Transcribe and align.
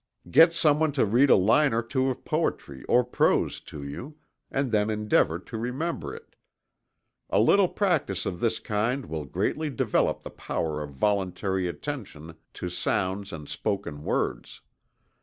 Get 0.31 0.51
some 0.51 0.79
one 0.79 0.93
to 0.93 1.05
read 1.05 1.29
a 1.29 1.35
line 1.35 1.75
or 1.75 1.83
two 1.83 2.09
of 2.09 2.25
poetry 2.25 2.83
or 2.85 3.03
prose 3.03 3.61
to 3.65 3.83
you, 3.83 4.17
and 4.49 4.71
then 4.71 4.89
endeavor 4.89 5.37
to 5.37 5.57
remember 5.59 6.11
it. 6.15 6.35
A 7.29 7.39
little 7.39 7.67
practice 7.67 8.25
of 8.25 8.39
this 8.39 8.57
kind 8.57 9.05
will 9.05 9.25
greatly 9.25 9.69
develop 9.69 10.23
the 10.23 10.31
power 10.31 10.81
of 10.81 10.89
voluntary 10.95 11.67
attention 11.67 12.33
to 12.55 12.67
sounds 12.67 13.31
and 13.31 13.47
spoken 13.47 14.03
words. 14.03 14.61